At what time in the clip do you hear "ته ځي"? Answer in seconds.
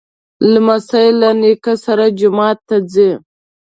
2.67-3.09